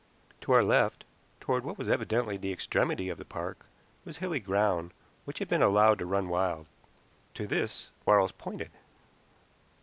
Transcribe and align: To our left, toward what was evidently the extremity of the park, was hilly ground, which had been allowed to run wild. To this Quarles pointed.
To 0.41 0.51
our 0.53 0.63
left, 0.63 1.03
toward 1.39 1.63
what 1.63 1.77
was 1.77 1.87
evidently 1.87 2.35
the 2.35 2.51
extremity 2.51 3.07
of 3.09 3.19
the 3.19 3.23
park, 3.23 3.67
was 4.03 4.17
hilly 4.17 4.39
ground, 4.39 4.93
which 5.25 5.37
had 5.37 5.47
been 5.47 5.61
allowed 5.61 5.99
to 5.99 6.07
run 6.07 6.27
wild. 6.27 6.65
To 7.35 7.45
this 7.45 7.91
Quarles 8.03 8.31
pointed. 8.31 8.71